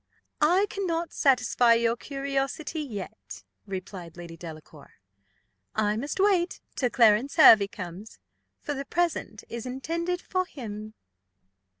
[0.41, 4.93] "I cannot satisfy your curiosity yet," replied Lady Delacour.
[5.75, 8.17] "I must wait till Clarence Hervey comes,
[8.59, 10.95] for the present is intended for him."